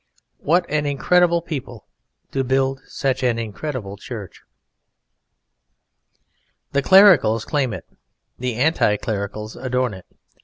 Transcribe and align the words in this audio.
What 0.39 0.65
an 0.67 0.87
incredible 0.87 1.43
people 1.43 1.85
to 2.31 2.43
build 2.43 2.81
such 2.87 3.21
an 3.21 3.37
incredible 3.37 3.97
church! 3.97 4.41
The 6.71 6.81
Clericals 6.81 7.45
claim 7.45 7.71
it, 7.71 7.85
the 8.39 8.55
anti 8.55 8.97
Clericals 8.97 9.55
adorn 9.55 9.93
it. 9.93 10.07